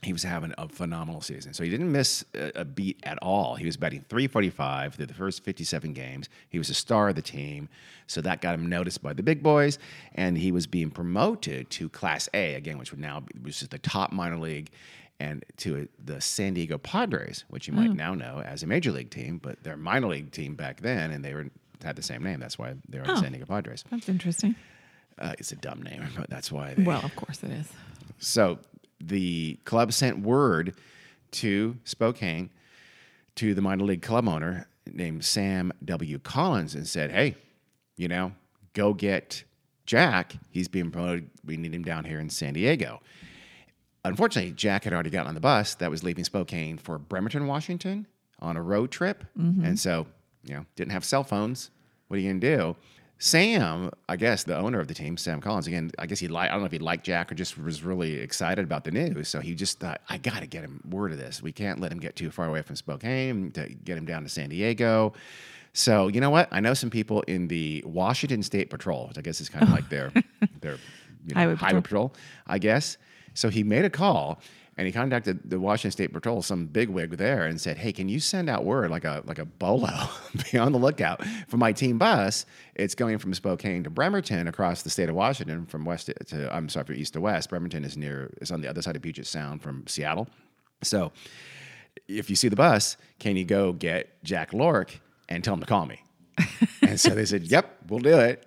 he 0.05 0.13
was 0.13 0.23
having 0.23 0.53
a 0.57 0.67
phenomenal 0.67 1.21
season. 1.21 1.53
So 1.53 1.63
he 1.63 1.69
didn't 1.69 1.91
miss 1.91 2.25
a, 2.33 2.61
a 2.61 2.65
beat 2.65 2.99
at 3.03 3.17
all. 3.21 3.55
He 3.55 3.65
was 3.65 3.77
batting 3.77 4.05
345 4.09 4.95
through 4.95 5.05
the 5.05 5.13
first 5.13 5.43
57 5.43 5.93
games. 5.93 6.29
He 6.49 6.57
was 6.57 6.69
a 6.69 6.73
star 6.73 7.09
of 7.09 7.15
the 7.15 7.21
team. 7.21 7.69
So 8.07 8.21
that 8.21 8.41
got 8.41 8.55
him 8.55 8.67
noticed 8.67 9.01
by 9.01 9.13
the 9.13 9.23
big 9.23 9.41
boys. 9.41 9.79
And 10.15 10.37
he 10.37 10.51
was 10.51 10.67
being 10.67 10.91
promoted 10.91 11.69
to 11.71 11.89
Class 11.89 12.29
A 12.33 12.55
again, 12.55 12.77
which 12.77 12.91
would 12.91 12.99
now 12.99 13.21
be, 13.21 13.39
which 13.39 13.61
is 13.61 13.69
the 13.69 13.79
top 13.79 14.11
minor 14.11 14.37
league, 14.37 14.69
and 15.23 15.45
to 15.57 15.87
the 16.03 16.19
San 16.21 16.53
Diego 16.53 16.77
Padres, 16.77 17.45
which 17.49 17.67
you 17.67 17.73
might 17.73 17.93
now 17.93 18.13
know 18.13 18.41
as 18.45 18.63
a 18.63 18.67
major 18.67 18.91
league 18.91 19.09
team, 19.09 19.37
but 19.41 19.63
their 19.63 19.77
minor 19.77 20.07
league 20.07 20.31
team 20.31 20.55
back 20.55 20.81
then, 20.81 21.11
and 21.11 21.23
they 21.23 21.33
were 21.33 21.47
had 21.83 21.95
the 21.95 22.01
same 22.01 22.23
name. 22.23 22.39
That's 22.39 22.57
why 22.57 22.75
they 22.89 22.99
were 22.99 23.05
the 23.05 23.13
Oh. 23.13 23.21
San 23.21 23.31
Diego 23.31 23.45
Padres. 23.45 23.83
That's 23.89 24.07
interesting. 24.09 24.55
Uh, 25.19 25.33
it's 25.39 25.51
a 25.51 25.55
dumb 25.55 25.81
name, 25.83 26.03
but 26.17 26.29
that's 26.29 26.51
why. 26.51 26.73
They, 26.73 26.83
Well, 26.83 27.03
of 27.03 27.15
course 27.15 27.43
it 27.43 27.51
is. 27.51 27.67
so 28.19 28.59
the 28.99 29.59
club 29.65 29.91
sent 29.93 30.19
word 30.19 30.75
to 31.31 31.77
Spokane 31.83 32.49
to 33.35 33.53
the 33.53 33.61
minor 33.61 33.83
league 33.85 34.01
club 34.01 34.27
owner 34.29 34.67
named 34.91 35.23
Sam 35.25 35.71
W. 35.85 36.19
Collins 36.19 36.73
and 36.75 36.87
said, 36.87 37.11
Hey, 37.11 37.35
you 37.97 38.07
know, 38.07 38.31
go 38.73 38.93
get 38.93 39.43
Jack. 39.85 40.35
He's 40.51 40.67
being 40.67 40.89
promoted. 40.91 41.29
We 41.45 41.57
need 41.57 41.73
him 41.75 41.83
down 41.83 42.05
here 42.05 42.19
in 42.19 42.29
San 42.29 42.53
Diego. 42.53 43.01
Unfortunately, 44.05 44.51
Jack 44.51 44.83
had 44.83 44.93
already 44.93 45.09
gotten 45.09 45.29
on 45.29 45.33
the 45.33 45.41
bus 45.41 45.75
that 45.75 45.89
was 45.89 46.03
leaving 46.03 46.23
Spokane 46.23 46.77
for 46.77 46.97
Bremerton, 46.97 47.47
Washington 47.47 48.05
on 48.39 48.57
a 48.57 48.61
road 48.61 48.91
trip. 48.91 49.23
Mm-hmm. 49.39 49.63
And 49.63 49.79
so, 49.79 50.05
you 50.43 50.55
know, 50.55 50.65
didn't 50.75 50.91
have 50.91 51.05
cell 51.05 51.23
phones. 51.23 51.69
What 52.07 52.17
are 52.17 52.19
you 52.19 52.29
going 52.29 52.41
to 52.41 52.55
do? 52.57 52.75
Sam, 53.19 53.89
I 54.09 54.17
guess 54.17 54.43
the 54.43 54.57
owner 54.57 54.81
of 54.81 54.89
the 54.89 54.93
team, 54.93 55.15
Sam 55.15 55.39
Collins, 55.39 55.67
again, 55.67 55.91
I 55.97 56.07
guess 56.07 56.19
he 56.19 56.27
liked, 56.27 56.51
I 56.51 56.55
don't 56.55 56.61
know 56.61 56.65
if 56.65 56.73
he 56.73 56.79
liked 56.79 57.05
Jack 57.05 57.31
or 57.31 57.35
just 57.35 57.57
was 57.57 57.81
really 57.81 58.15
excited 58.15 58.65
about 58.65 58.83
the 58.83 58.91
news. 58.91 59.29
So 59.29 59.39
he 59.39 59.55
just 59.55 59.79
thought, 59.79 60.01
I 60.09 60.17
got 60.17 60.41
to 60.41 60.47
get 60.47 60.63
him 60.63 60.81
word 60.89 61.13
of 61.13 61.17
this. 61.17 61.41
We 61.41 61.53
can't 61.53 61.79
let 61.79 61.89
him 61.89 61.99
get 61.99 62.17
too 62.17 62.31
far 62.31 62.47
away 62.47 62.63
from 62.63 62.75
Spokane 62.75 63.51
to 63.51 63.69
get 63.69 63.97
him 63.97 64.05
down 64.05 64.23
to 64.23 64.29
San 64.29 64.49
Diego. 64.49 65.13
So 65.71 66.07
you 66.07 66.19
know 66.19 66.29
what? 66.29 66.49
I 66.51 66.59
know 66.59 66.73
some 66.73 66.89
people 66.89 67.21
in 67.21 67.47
the 67.47 67.83
Washington 67.85 68.43
State 68.43 68.69
Patrol, 68.69 69.07
which 69.07 69.17
I 69.17 69.21
guess 69.21 69.39
is 69.39 69.49
kind 69.49 69.63
of 69.63 69.69
like 69.69 69.89
their 69.89 70.11
their 70.61 70.77
you 71.25 71.33
know, 71.33 71.39
Highway 71.39 71.55
highway, 71.55 71.81
patrol. 71.81 72.13
I 72.45 72.59
guess. 72.59 72.97
So 73.33 73.49
he 73.49 73.63
made 73.63 73.85
a 73.85 73.89
call 73.89 74.39
and 74.75 74.87
he 74.87 74.91
contacted 74.91 75.39
the 75.49 75.59
Washington 75.59 75.91
State 75.91 76.13
Patrol, 76.13 76.41
some 76.41 76.65
bigwig 76.65 77.11
there, 77.17 77.45
and 77.45 77.61
said, 77.61 77.77
"Hey, 77.77 77.91
can 77.93 78.09
you 78.09 78.19
send 78.19 78.49
out 78.49 78.65
word 78.65 78.89
like 78.89 79.05
a 79.05 79.21
like 79.25 79.37
a 79.37 79.45
bolo? 79.45 79.89
Be 80.51 80.57
on 80.57 80.71
the 80.71 80.79
lookout 80.79 81.23
for 81.47 81.57
my 81.57 81.71
team 81.71 81.97
bus. 81.99 82.45
It's 82.73 82.95
going 82.95 83.19
from 83.19 83.33
Spokane 83.33 83.83
to 83.83 83.91
Bremerton 83.91 84.47
across 84.47 84.81
the 84.81 84.89
state 84.89 85.09
of 85.09 85.15
Washington 85.15 85.67
from 85.67 85.85
west 85.85 86.07
to, 86.07 86.13
to 86.25 86.55
I'm 86.55 86.69
sorry, 86.69 86.85
from 86.85 86.95
east 86.95 87.13
to 87.13 87.21
west. 87.21 87.49
Bremerton 87.49 87.83
is 87.83 87.95
near 87.95 88.33
is 88.41 88.51
on 88.51 88.61
the 88.61 88.67
other 88.67 88.81
side 88.81 88.95
of 88.95 89.03
Puget 89.03 89.27
Sound 89.27 89.61
from 89.61 89.85
Seattle. 89.85 90.27
So 90.81 91.11
if 92.07 92.29
you 92.29 92.35
see 92.35 92.49
the 92.49 92.55
bus, 92.55 92.97
can 93.19 93.35
you 93.35 93.45
go 93.45 93.73
get 93.73 94.23
Jack 94.23 94.51
Lohrke 94.51 94.99
and 95.29 95.43
tell 95.43 95.53
him 95.53 95.59
to 95.59 95.65
call 95.65 95.85
me? 95.85 96.01
and 96.81 96.99
so 96.99 97.11
they 97.11 97.25
said, 97.25 97.43
Yep, 97.43 97.77
we'll 97.89 97.99
do 97.99 98.19
it. 98.19 98.45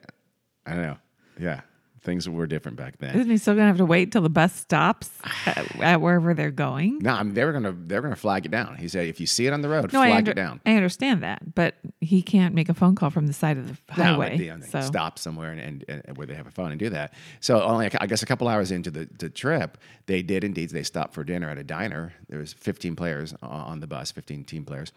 I 0.67 0.73
don't 0.73 0.83
know. 0.83 0.99
Yeah. 1.39 1.61
Things 2.07 2.29
were 2.29 2.47
different 2.47 2.79
back 2.79 2.99
then. 2.99 3.17
Isn't 3.17 3.29
he 3.31 3.37
still 3.37 3.55
gonna 3.55 3.67
have 3.67 3.79
to 3.79 3.85
wait 3.85 4.13
till 4.13 4.23
the 4.23 4.31
bus 4.31 4.55
stops 4.55 5.11
at, 5.47 5.81
at 5.81 6.01
wherever 6.01 6.35
they're 6.35 6.53
going? 6.53 7.01
No, 7.01 7.13
I 7.13 7.23
mean, 7.25 7.35
they 7.35 7.45
were 7.45 7.53
gonna 7.53 7.73
they 7.73 7.97
were 7.97 8.01
gonna 8.03 8.15
flag 8.15 8.47
it 8.47 8.51
down. 8.53 8.77
He 8.77 8.87
said, 8.87 9.09
if 9.09 9.19
you 9.21 9.27
see 9.27 9.47
it 9.49 9.53
on 9.53 9.61
the 9.61 9.69
road, 9.69 9.93
No, 9.93 9.99
flag 10.01 10.13
under- 10.13 10.31
it 10.31 10.35
down. 10.35 10.61
I 10.65 10.77
understand 10.77 11.23
that, 11.25 11.55
but 11.57 11.75
he 12.01 12.23
can't 12.23 12.55
make 12.55 12.69
a 12.69 12.75
phone 12.75 12.95
call 12.95 13.11
from 13.11 13.27
the 13.27 13.33
side 13.33 13.59
of 13.59 13.67
the 13.89 13.93
highway. 13.93 14.37
but, 14.37 14.39
you 14.39 14.51
know, 14.53 14.59
they 14.59 14.67
so 14.69 14.81
stop 14.83 15.19
somewhere 15.19 15.51
and, 15.51 15.85
and, 15.89 16.03
and 16.07 16.17
where 16.17 16.29
they 16.29 16.35
have 16.35 16.47
a 16.47 16.51
phone 16.53 16.71
and 16.71 16.79
do 16.79 16.89
that. 16.91 17.13
So 17.41 17.61
only 17.61 17.91
I 18.01 18.07
guess 18.07 18.23
a 18.23 18.27
couple 18.27 18.47
hours 18.47 18.71
into 18.71 18.93
the, 18.93 19.09
the 19.19 19.29
trip, 19.29 19.77
they 20.07 20.23
did 20.23 20.45
indeed. 20.45 20.71
They 20.71 20.85
stopped 20.85 21.13
for 21.13 21.25
dinner 21.25 21.51
at 21.51 21.59
a 21.59 21.65
diner. 21.65 22.13
There 22.29 22.39
was 22.39 22.53
15 22.53 22.95
players 22.95 23.35
on 23.43 23.81
the 23.81 23.89
bus, 23.89 24.13
15 24.13 24.45
team 24.45 24.65
players, 24.65 24.93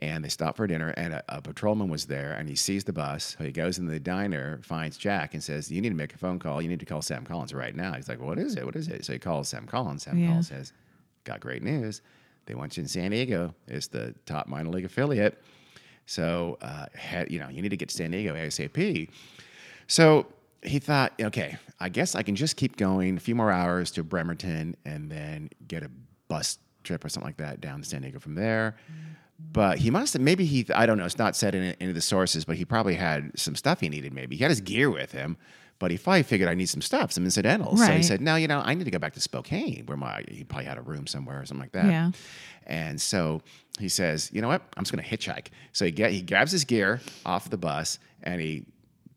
And 0.00 0.22
they 0.22 0.28
stop 0.28 0.56
for 0.58 0.66
dinner, 0.66 0.90
and 0.90 1.14
a, 1.14 1.24
a 1.28 1.40
patrolman 1.40 1.88
was 1.88 2.04
there, 2.04 2.32
and 2.34 2.48
he 2.48 2.54
sees 2.54 2.84
the 2.84 2.92
bus. 2.92 3.34
So 3.38 3.44
he 3.44 3.50
goes 3.50 3.78
into 3.78 3.90
the 3.90 3.98
diner, 4.00 4.60
finds 4.62 4.98
Jack, 4.98 5.32
and 5.32 5.42
says, 5.42 5.70
"You 5.72 5.80
need 5.80 5.88
to 5.88 5.94
make 5.94 6.14
a 6.14 6.18
phone 6.18 6.38
call. 6.38 6.60
You 6.60 6.68
need 6.68 6.80
to 6.80 6.86
call 6.86 7.00
Sam 7.00 7.24
Collins 7.24 7.54
right 7.54 7.74
now." 7.74 7.94
He's 7.94 8.08
like, 8.08 8.20
"What 8.20 8.38
is 8.38 8.56
it? 8.56 8.64
What 8.66 8.76
is 8.76 8.88
it?" 8.88 9.06
So 9.06 9.14
he 9.14 9.18
calls 9.18 9.48
Sam 9.48 9.66
Collins. 9.66 10.02
Sam 10.02 10.18
Yeah. 10.18 10.26
Collins 10.28 10.48
says, 10.48 10.72
"Got 11.24 11.40
great 11.40 11.62
news. 11.62 12.02
They 12.44 12.54
want 12.54 12.76
you 12.76 12.82
in 12.82 12.88
San 12.88 13.10
Diego. 13.10 13.54
It's 13.68 13.86
the 13.86 14.14
top 14.26 14.48
minor 14.48 14.68
league 14.68 14.84
affiliate. 14.84 15.42
So, 16.04 16.58
uh, 16.60 16.86
you 17.28 17.38
know, 17.40 17.48
you 17.48 17.62
need 17.62 17.70
to 17.70 17.76
get 17.76 17.88
to 17.88 17.94
San 17.96 18.10
Diego 18.10 18.34
ASAP." 18.34 19.08
So 19.86 20.26
he 20.62 20.78
thought, 20.78 21.12
okay, 21.20 21.56
I 21.80 21.88
guess 21.88 22.14
I 22.14 22.22
can 22.22 22.36
just 22.36 22.56
keep 22.56 22.76
going 22.76 23.16
a 23.16 23.20
few 23.20 23.34
more 23.34 23.50
hours 23.50 23.90
to 23.92 24.04
Bremerton 24.04 24.76
and 24.84 25.10
then 25.10 25.48
get 25.66 25.82
a 25.82 25.90
bus 26.28 26.58
trip 26.84 27.04
or 27.04 27.08
something 27.08 27.28
like 27.28 27.36
that 27.38 27.60
down 27.60 27.80
to 27.82 27.88
San 27.88 28.02
Diego 28.02 28.18
from 28.18 28.34
there. 28.34 28.76
But 29.38 29.78
he 29.78 29.90
must 29.90 30.14
have, 30.14 30.22
maybe 30.22 30.44
he, 30.46 30.66
I 30.74 30.86
don't 30.86 30.98
know, 30.98 31.04
it's 31.04 31.18
not 31.18 31.36
said 31.36 31.54
in 31.54 31.62
any 31.80 31.90
of 31.90 31.94
the 31.94 32.00
sources, 32.00 32.44
but 32.44 32.56
he 32.56 32.64
probably 32.64 32.94
had 32.94 33.38
some 33.38 33.54
stuff 33.54 33.80
he 33.80 33.88
needed 33.88 34.12
maybe. 34.12 34.36
He 34.36 34.42
had 34.42 34.50
his 34.50 34.62
gear 34.62 34.90
with 34.90 35.12
him, 35.12 35.36
but 35.78 35.90
he 35.90 35.98
probably 35.98 36.22
figured 36.22 36.48
I 36.48 36.54
need 36.54 36.70
some 36.70 36.80
stuff, 36.80 37.12
some 37.12 37.24
incidentals. 37.24 37.84
So 37.84 37.92
he 37.92 38.02
said, 38.02 38.22
no, 38.22 38.36
you 38.36 38.48
know, 38.48 38.62
I 38.64 38.72
need 38.74 38.84
to 38.84 38.90
go 38.90 38.98
back 38.98 39.12
to 39.12 39.20
Spokane 39.20 39.84
where 39.86 39.96
my, 39.96 40.24
he 40.28 40.44
probably 40.44 40.64
had 40.64 40.78
a 40.78 40.82
room 40.82 41.06
somewhere 41.06 41.40
or 41.40 41.44
something 41.44 41.62
like 41.62 41.72
that. 41.72 41.86
Yeah. 41.86 42.10
And 42.66 42.98
so 43.00 43.42
he 43.78 43.90
says, 43.90 44.30
you 44.32 44.40
know 44.40 44.48
what? 44.48 44.62
I'm 44.76 44.84
just 44.84 44.92
going 44.94 45.04
to 45.04 45.16
hitchhike. 45.16 45.48
So 45.72 45.84
he 45.84 45.90
get 45.90 46.12
he 46.12 46.22
grabs 46.22 46.50
his 46.50 46.64
gear 46.64 47.00
off 47.24 47.50
the 47.50 47.58
bus 47.58 47.98
and 48.22 48.40
he, 48.40 48.64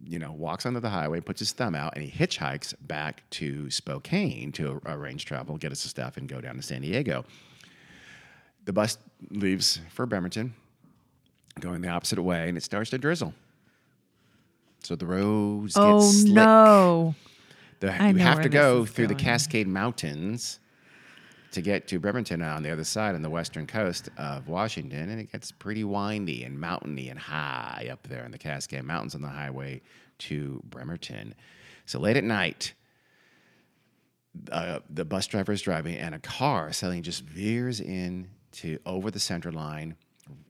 you 0.05 0.19
know, 0.19 0.33
walks 0.33 0.65
onto 0.65 0.79
the 0.79 0.89
highway, 0.89 1.21
puts 1.21 1.39
his 1.39 1.51
thumb 1.53 1.75
out, 1.75 1.93
and 1.95 2.03
he 2.03 2.11
hitchhikes 2.11 2.73
back 2.81 3.23
to 3.31 3.69
Spokane 3.69 4.51
to 4.53 4.81
arrange 4.85 5.25
travel, 5.25 5.57
get 5.57 5.71
us 5.71 5.83
the 5.83 5.89
stuff, 5.89 6.17
and 6.17 6.27
go 6.27 6.41
down 6.41 6.55
to 6.55 6.61
San 6.61 6.81
Diego. 6.81 7.25
The 8.65 8.73
bus 8.73 8.97
leaves 9.31 9.79
for 9.89 10.05
Bremerton, 10.05 10.53
going 11.59 11.81
the 11.81 11.89
opposite 11.89 12.21
way, 12.21 12.49
and 12.49 12.57
it 12.57 12.63
starts 12.63 12.89
to 12.91 12.97
drizzle. 12.97 13.33
So 14.83 14.95
the 14.95 15.05
roads 15.05 15.73
Oh 15.75 15.99
get 15.99 16.05
slick. 16.05 16.31
Oh 16.31 16.33
no. 16.33 17.15
The, 17.79 18.01
I 18.01 18.09
you 18.09 18.17
have 18.19 18.41
to 18.41 18.49
go 18.49 18.85
through 18.85 19.07
the. 19.07 19.15
Cascade 19.15 19.67
Mountains 19.67 20.59
to 21.51 21.61
get 21.61 21.87
to 21.87 21.99
Bremerton 21.99 22.41
on 22.41 22.61
the 22.61 22.71
other 22.71 22.83
side 22.83 23.15
on 23.15 23.21
the 23.21 23.29
western 23.29 23.65
coast 23.65 24.09
of 24.17 24.47
Washington, 24.47 25.09
and 25.09 25.19
it 25.19 25.31
gets 25.31 25.51
pretty 25.51 25.83
windy 25.83 26.43
and 26.43 26.59
mountainy 26.59 27.09
and 27.09 27.17
high 27.17 27.89
up 27.91 28.03
there 28.07 28.23
in 28.23 28.31
the 28.31 28.37
Cascade 28.37 28.83
Mountains 28.83 29.15
on 29.15 29.21
the 29.21 29.29
highway 29.29 29.81
to 30.19 30.61
Bremerton. 30.65 31.33
So 31.85 31.99
late 31.99 32.17
at 32.17 32.23
night, 32.23 32.73
uh, 34.51 34.79
the 34.89 35.05
bus 35.05 35.25
driver 35.27 35.51
is 35.51 35.61
driving, 35.61 35.95
and 35.95 36.13
a 36.13 36.19
car 36.19 36.71
suddenly 36.71 37.01
just 37.01 37.23
veers 37.23 37.79
in 37.79 38.29
to 38.53 38.79
over 38.85 39.11
the 39.11 39.19
center 39.19 39.51
line, 39.51 39.95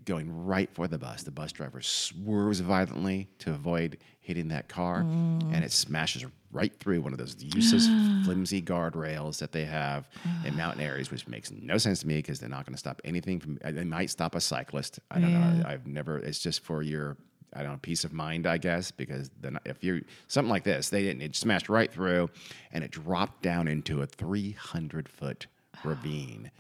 going 0.05 0.45
right 0.45 0.69
for 0.73 0.87
the 0.87 0.97
bus. 0.97 1.23
The 1.23 1.31
bus 1.31 1.51
driver 1.51 1.81
swerves 1.81 2.59
violently 2.59 3.29
to 3.39 3.51
avoid 3.51 3.97
hitting 4.19 4.47
that 4.49 4.67
car, 4.67 4.99
and 4.99 5.63
it 5.63 5.71
smashes 5.71 6.25
right 6.51 6.73
through 6.79 7.01
one 7.01 7.13
of 7.13 7.19
those 7.19 7.35
useless, 7.39 7.85
flimsy 8.25 8.61
guardrails 8.61 9.39
that 9.39 9.51
they 9.51 9.65
have 9.65 10.09
in 10.45 10.55
mountain 10.57 10.81
areas, 10.83 11.11
which 11.11 11.27
makes 11.27 11.51
no 11.51 11.77
sense 11.77 12.01
to 12.01 12.07
me 12.07 12.17
because 12.17 12.39
they're 12.39 12.49
not 12.49 12.65
going 12.65 12.73
to 12.73 12.79
stop 12.79 13.01
anything 13.05 13.39
from. 13.39 13.57
uh, 13.63 13.71
They 13.71 13.83
might 13.85 14.09
stop 14.09 14.35
a 14.35 14.41
cyclist. 14.41 14.99
I 15.11 15.19
don't 15.19 15.33
know. 15.33 15.61
Yeah. 15.63 15.67
I've 15.69 15.87
never. 15.87 16.17
It's 16.17 16.39
just 16.39 16.61
for 16.63 16.81
your. 16.81 17.17
I 17.51 17.63
don't 17.63 17.71
know, 17.71 17.79
peace 17.81 18.03
of 18.03 18.13
mind, 18.13 18.45
I 18.45 18.59
guess, 18.59 18.91
because 18.91 19.31
then 19.41 19.57
if 19.65 19.83
you're 19.83 20.01
something 20.27 20.51
like 20.51 20.63
this, 20.63 20.89
they 20.89 21.01
didn't. 21.01 21.23
It 21.23 21.35
smashed 21.35 21.67
right 21.67 21.91
through, 21.91 22.29
and 22.71 22.83
it 22.83 22.91
dropped 22.91 23.41
down 23.41 23.67
into 23.67 24.03
a 24.03 24.05
300 24.05 25.09
foot 25.09 25.47
ravine, 25.83 26.51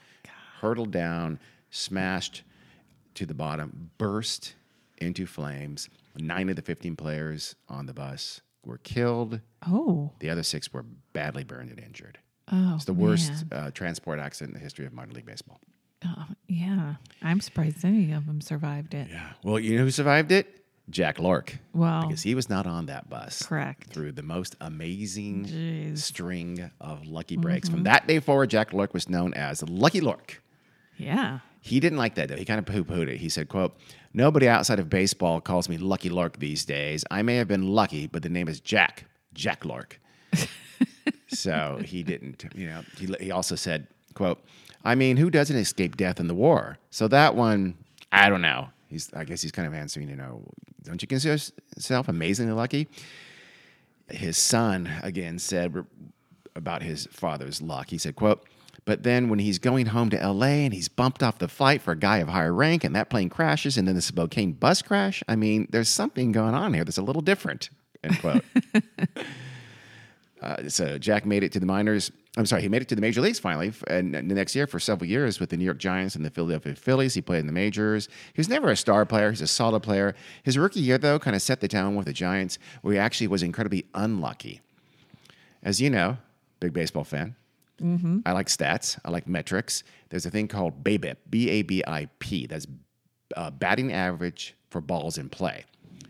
hurtled 0.61 0.91
down, 0.91 1.39
smashed 1.71 2.43
to 3.15 3.25
the 3.25 3.33
bottom, 3.33 3.91
burst 3.97 4.55
into 4.97 5.25
flames. 5.25 5.89
Nine 6.17 6.49
of 6.49 6.55
the 6.55 6.61
15 6.61 6.95
players 6.95 7.55
on 7.67 7.85
the 7.85 7.93
bus 7.93 8.41
were 8.65 8.77
killed. 8.79 9.39
Oh. 9.67 10.11
The 10.19 10.29
other 10.29 10.43
six 10.43 10.71
were 10.73 10.85
badly 11.13 11.43
burned 11.43 11.69
and 11.69 11.79
injured. 11.79 12.19
Oh. 12.51 12.73
It's 12.75 12.85
the 12.85 12.93
worst 12.93 13.45
uh, 13.51 13.71
transport 13.71 14.19
accident 14.19 14.55
in 14.55 14.59
the 14.59 14.63
history 14.63 14.85
of 14.85 14.93
minor 14.93 15.13
league 15.13 15.25
baseball. 15.25 15.59
Oh, 16.05 16.25
yeah. 16.47 16.95
I'm 17.21 17.41
surprised 17.41 17.83
any 17.83 18.11
of 18.13 18.25
them 18.25 18.41
survived 18.41 18.93
it. 18.93 19.07
Yeah. 19.09 19.31
Well, 19.43 19.59
you 19.59 19.77
know 19.77 19.83
who 19.83 19.91
survived 19.91 20.31
it? 20.31 20.63
Jack 20.89 21.17
Lohrke. 21.17 21.59
Well, 21.73 22.07
because 22.07 22.23
he 22.23 22.33
was 22.33 22.49
not 22.49 22.65
on 22.65 22.87
that 22.87 23.09
bus. 23.09 23.43
correct. 23.43 23.93
Through 23.93 24.13
the 24.13 24.23
most 24.23 24.55
amazing 24.59 25.45
Jeez. 25.45 25.99
string 25.99 26.71
of 26.81 27.05
lucky 27.05 27.37
breaks. 27.37 27.69
From 27.69 27.83
that 27.83 28.07
day 28.07 28.19
forward, 28.19 28.49
Jack 28.49 28.71
Lohrke 28.71 28.93
was 28.93 29.07
known 29.07 29.33
as 29.35 29.61
Lucky 29.69 30.01
Lohrke. 30.01 30.37
Yeah. 30.99 31.39
He 31.61 31.79
didn't 31.79 31.97
like 31.97 32.15
that 32.15 32.29
though. 32.29 32.35
He 32.35 32.45
kind 32.45 32.59
of 32.59 32.65
poo-pooed 32.65 33.07
it. 33.07 33.17
He 33.17 33.29
said, 33.29 33.49
"quote 33.49 33.75
Nobody 34.13 34.47
outside 34.47 34.79
of 34.79 34.89
baseball 34.89 35.41
calls 35.41 35.69
me 35.69 35.77
Lucky 35.77 36.09
Lohrke 36.09 36.37
these 36.37 36.65
days. 36.65 37.03
I 37.11 37.21
may 37.21 37.35
have 37.35 37.47
been 37.47 37.67
lucky, 37.67 38.07
but 38.07 38.23
the 38.23 38.29
name 38.29 38.47
is 38.47 38.59
Jack. 38.59 39.05
Jack 39.33 39.61
Lohrke. 39.63 39.93
so 41.27 41.79
he 41.83 42.03
didn't. 42.03 42.45
You 42.55 42.67
know. 42.67 42.81
He, 42.97 43.13
he 43.19 43.31
also 43.31 43.55
said, 43.55 43.87
"quote 44.13 44.43
I 44.83 44.95
mean, 44.95 45.17
who 45.17 45.29
doesn't 45.29 45.55
escape 45.55 45.97
death 45.97 46.19
in 46.19 46.27
the 46.27 46.35
war? 46.35 46.77
So 46.91 47.07
that 47.09 47.35
one, 47.35 47.77
I 48.11 48.29
don't 48.29 48.41
know. 48.41 48.69
He's. 48.87 49.13
I 49.13 49.23
guess 49.23 49.41
he's 49.41 49.51
kind 49.51 49.67
of 49.67 49.73
answering. 49.73 50.09
You 50.09 50.15
know, 50.15 50.43
don't 50.83 51.01
you 51.01 51.07
consider 51.07 51.33
yourself 51.33 52.07
amazingly 52.07 52.53
lucky?" 52.53 52.87
His 54.09 54.37
son 54.37 54.89
again 55.03 55.37
said 55.37 55.85
about 56.55 56.81
his 56.81 57.05
father's 57.11 57.61
luck. 57.61 57.89
He 57.89 57.97
said, 57.97 58.15
"quote." 58.15 58.45
But 58.89 59.03
then 59.03 59.29
when 59.29 59.37
he's 59.37 59.59
going 59.59 59.85
home 59.85 60.09
to 60.09 60.17
LA 60.17 60.65
and 60.65 60.73
he's 60.73 60.89
bumped 60.89 61.21
off 61.21 61.37
the 61.37 61.47
flight 61.47 61.79
for 61.79 61.91
a 61.91 61.95
guy 61.95 62.17
of 62.17 62.27
higher 62.27 62.51
rank 62.51 62.83
and 62.83 62.95
that 62.95 63.07
plane 63.07 63.29
crashes 63.29 63.77
and 63.77 63.87
then 63.87 63.93
the 63.93 64.01
Spokane 64.01 64.53
bus 64.53 64.81
crash, 64.81 65.21
I 65.27 65.35
mean, 65.35 65.67
there's 65.69 65.89
something 65.89 66.31
going 66.31 66.55
on 66.55 66.73
here 66.73 66.83
that's 66.83 66.97
a 66.97 67.03
little 67.03 67.21
different, 67.21 67.69
end 68.03 68.19
quote. 68.19 68.43
uh, 70.41 70.69
so 70.69 70.97
Jack 70.97 71.27
made 71.27 71.43
it 71.43 71.51
to 71.51 71.59
the 71.59 71.67
minors. 71.67 72.11
I'm 72.35 72.47
sorry, 72.47 72.63
he 72.63 72.67
made 72.67 72.81
it 72.81 72.87
to 72.87 72.95
the 72.95 73.01
major 73.01 73.21
leagues 73.21 73.37
finally, 73.37 73.73
and 73.85 74.15
the 74.15 74.23
next 74.23 74.55
year 74.55 74.65
for 74.65 74.79
several 74.79 75.07
years 75.07 75.39
with 75.39 75.51
the 75.51 75.57
New 75.57 75.65
York 75.65 75.77
Giants 75.77 76.15
and 76.15 76.25
the 76.25 76.31
Philadelphia 76.31 76.73
Phillies. 76.73 77.13
He 77.13 77.21
played 77.21 77.41
in 77.41 77.45
the 77.45 77.53
majors. 77.53 78.07
He 78.33 78.39
was 78.39 78.49
never 78.49 78.71
a 78.71 78.75
star 78.75 79.05
player. 79.05 79.29
He's 79.29 79.41
a 79.41 79.45
solid 79.45 79.83
player. 79.83 80.15
His 80.41 80.57
rookie 80.57 80.79
year, 80.79 80.97
though, 80.97 81.19
kind 81.19 81.35
of 81.35 81.43
set 81.43 81.61
the 81.61 81.67
tone 81.67 81.93
with 81.95 82.07
the 82.07 82.13
Giants, 82.13 82.57
where 82.81 82.95
he 82.95 82.99
actually 82.99 83.27
was 83.27 83.43
incredibly 83.43 83.85
unlucky. 83.93 84.61
As 85.61 85.79
you 85.79 85.91
know, 85.91 86.17
big 86.59 86.73
baseball 86.73 87.03
fan. 87.03 87.35
I 88.25 88.31
like 88.33 88.47
stats. 88.47 88.99
I 89.05 89.09
like 89.09 89.27
metrics. 89.27 89.83
There's 90.09 90.25
a 90.25 90.29
thing 90.31 90.47
called 90.47 90.83
BABIP, 90.83 91.17
B 91.29 91.49
A 91.49 91.61
B 91.63 91.83
I 91.87 92.07
P. 92.19 92.45
That's 92.47 92.67
uh, 93.35 93.51
batting 93.51 93.91
average 93.93 94.55
for 94.69 94.81
balls 94.81 95.17
in 95.17 95.29
play. 95.29 95.65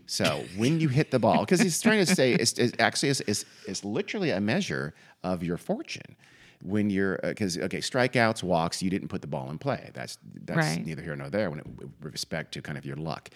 So 0.06 0.44
when 0.56 0.80
you 0.80 0.88
hit 0.88 1.10
the 1.10 1.18
ball, 1.18 1.40
because 1.40 1.60
he's 1.60 1.80
trying 1.80 2.04
to 2.04 2.14
say 2.14 2.32
it's, 2.32 2.52
it's 2.58 2.72
actually 2.78 3.10
it's, 3.10 3.20
it's, 3.20 3.44
it's 3.66 3.84
literally 3.84 4.30
a 4.30 4.40
measure 4.40 4.94
of 5.22 5.42
your 5.42 5.56
fortune. 5.56 6.16
When 6.62 6.90
you're 6.90 7.18
because 7.22 7.56
okay, 7.56 7.78
strikeouts, 7.78 8.42
walks, 8.42 8.82
you 8.82 8.90
didn't 8.90 9.08
put 9.08 9.22
the 9.22 9.26
ball 9.26 9.48
in 9.50 9.56
play. 9.56 9.88
That's 9.94 10.18
that's 10.44 10.58
Right. 10.58 10.84
neither 10.84 11.00
here 11.00 11.16
nor 11.16 11.30
there 11.30 11.48
when 11.48 11.60
it, 11.60 11.66
with 11.78 12.12
respect 12.12 12.52
to 12.52 12.60
kind 12.60 12.76
of 12.76 12.84
your 12.84 12.96
luck. 12.96 13.30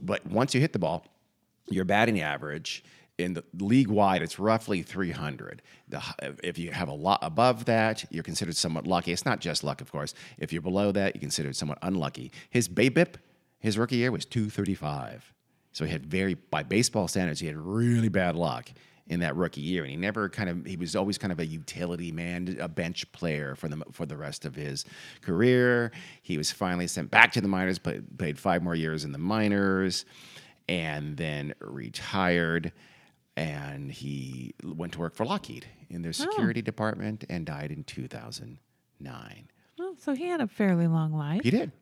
But 0.00 0.24
once 0.26 0.54
you 0.54 0.62
hit 0.62 0.72
the 0.72 0.78
ball, 0.78 1.04
your 1.68 1.84
batting 1.84 2.22
average 2.22 2.82
in 3.18 3.34
the 3.34 3.44
league 3.60 3.88
wide 3.88 4.22
it's 4.22 4.38
roughly 4.38 4.82
300 4.82 5.62
the, 5.88 6.02
if 6.42 6.58
you 6.58 6.72
have 6.72 6.88
a 6.88 6.92
lot 6.94 7.18
above 7.22 7.64
that 7.66 8.04
you're 8.10 8.24
considered 8.24 8.56
somewhat 8.56 8.86
lucky. 8.86 9.12
It's 9.12 9.24
not 9.24 9.40
just 9.40 9.62
luck 9.62 9.80
of 9.80 9.92
course. 9.92 10.14
If 10.38 10.52
you're 10.52 10.62
below 10.62 10.90
that 10.92 11.14
you're 11.14 11.20
considered 11.20 11.54
somewhat 11.56 11.78
unlucky. 11.82 12.32
His 12.50 12.68
babip 12.68 13.14
his 13.60 13.78
rookie 13.78 13.96
year 13.96 14.10
was 14.10 14.24
235 14.24 15.32
so 15.72 15.84
he 15.84 15.92
had 15.92 16.06
very 16.06 16.34
by 16.34 16.62
baseball 16.62 17.08
standards 17.08 17.40
he 17.40 17.46
had 17.46 17.56
really 17.56 18.08
bad 18.08 18.34
luck 18.36 18.70
in 19.06 19.20
that 19.20 19.36
rookie 19.36 19.60
year 19.60 19.82
and 19.82 19.90
he 19.90 19.96
never 19.96 20.28
kind 20.28 20.48
of 20.48 20.64
he 20.64 20.76
was 20.76 20.96
always 20.96 21.18
kind 21.18 21.32
of 21.32 21.38
a 21.38 21.46
utility 21.46 22.10
man 22.10 22.56
a 22.60 22.68
bench 22.68 23.10
player 23.12 23.54
for 23.54 23.68
the 23.68 23.80
for 23.92 24.06
the 24.06 24.16
rest 24.16 24.44
of 24.44 24.54
his 24.54 24.84
career. 25.20 25.92
He 26.22 26.36
was 26.38 26.50
finally 26.50 26.86
sent 26.86 27.10
back 27.10 27.32
to 27.32 27.40
the 27.40 27.48
minors 27.48 27.78
but 27.78 28.18
played 28.18 28.38
five 28.38 28.62
more 28.62 28.74
years 28.74 29.04
in 29.04 29.12
the 29.12 29.18
minors 29.18 30.04
and 30.68 31.16
then 31.16 31.54
retired. 31.60 32.72
And 33.36 33.90
he 33.90 34.54
went 34.62 34.92
to 34.92 35.00
work 35.00 35.14
for 35.16 35.24
Lockheed 35.26 35.66
in 35.90 36.02
their 36.02 36.12
security 36.12 36.62
department 36.62 37.24
and 37.28 37.44
died 37.44 37.72
in 37.72 37.82
2009. 37.84 39.48
Well, 39.78 39.94
so 39.98 40.14
he 40.14 40.26
had 40.28 40.40
a 40.40 40.46
fairly 40.46 40.86
long 40.86 41.12
life. 41.12 41.42
He 41.42 41.50
did 41.50 41.72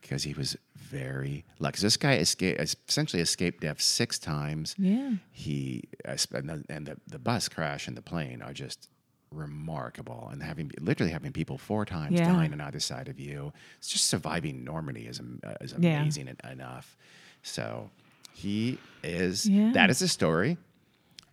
because 0.00 0.22
he 0.22 0.32
was 0.32 0.56
very 0.74 1.44
lucky. 1.58 1.80
This 1.82 1.96
guy 1.98 2.14
escaped, 2.16 2.60
essentially 2.88 3.20
escaped 3.20 3.60
death 3.60 3.80
six 3.80 4.18
times. 4.18 4.74
Yeah. 4.78 5.12
He 5.32 5.84
uh, 6.08 6.16
and 6.32 6.48
the, 6.48 6.64
and 6.70 6.86
the, 6.86 6.96
the 7.06 7.18
bus 7.18 7.48
crash 7.48 7.88
and 7.88 7.96
the 7.96 8.02
plane 8.02 8.40
are 8.40 8.52
just 8.54 8.88
remarkable. 9.30 10.28
And 10.32 10.42
having 10.42 10.70
literally 10.80 11.12
having 11.12 11.32
people 11.32 11.58
four 11.58 11.84
times 11.84 12.18
Yeah. 12.18 12.32
dying 12.32 12.52
on 12.54 12.60
either 12.62 12.80
side 12.80 13.08
of 13.08 13.18
you, 13.20 13.52
it's 13.78 13.88
just 13.88 14.06
surviving 14.06 14.64
Normandy 14.64 15.06
is 15.06 15.20
uh, 15.44 15.54
is 15.60 15.72
amazing 15.72 16.28
en- 16.28 16.50
enough. 16.52 16.96
So 17.42 17.90
he 18.32 18.78
is. 19.04 19.46
Yeah. 19.46 19.72
That 19.72 19.90
is 19.90 19.98
the 19.98 20.08
story 20.08 20.56